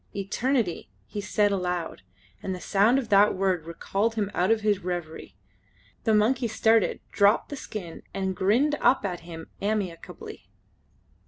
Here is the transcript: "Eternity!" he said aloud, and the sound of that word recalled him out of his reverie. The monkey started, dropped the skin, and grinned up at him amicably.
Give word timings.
"Eternity!" 0.15 0.89
he 1.05 1.21
said 1.21 1.51
aloud, 1.51 2.01
and 2.41 2.55
the 2.55 2.59
sound 2.59 2.97
of 2.97 3.09
that 3.09 3.35
word 3.35 3.67
recalled 3.67 4.15
him 4.15 4.31
out 4.33 4.49
of 4.49 4.61
his 4.61 4.79
reverie. 4.79 5.35
The 6.05 6.15
monkey 6.15 6.47
started, 6.47 7.01
dropped 7.11 7.49
the 7.49 7.55
skin, 7.55 8.01
and 8.11 8.35
grinned 8.35 8.73
up 8.81 9.05
at 9.05 9.19
him 9.19 9.51
amicably. 9.61 10.49